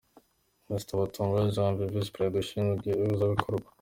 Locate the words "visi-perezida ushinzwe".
1.93-2.87